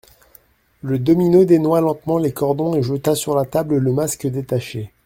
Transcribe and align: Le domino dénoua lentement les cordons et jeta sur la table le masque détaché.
Le 0.81 0.97
domino 0.97 1.45
dénoua 1.45 1.79
lentement 1.79 2.17
les 2.17 2.33
cordons 2.33 2.73
et 2.73 2.81
jeta 2.81 3.13
sur 3.13 3.35
la 3.35 3.45
table 3.45 3.77
le 3.77 3.93
masque 3.93 4.25
détaché. 4.25 4.91